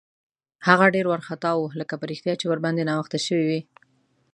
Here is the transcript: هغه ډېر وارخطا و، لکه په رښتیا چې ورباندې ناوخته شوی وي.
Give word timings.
هغه 0.67 0.85
ډېر 0.95 1.05
وارخطا 1.11 1.51
و، 1.55 1.61
لکه 1.79 1.93
په 1.97 2.05
رښتیا 2.11 2.33
چې 2.39 2.45
ورباندې 2.51 2.87
ناوخته 2.89 3.17
شوی 3.25 3.45
وي. 3.49 3.61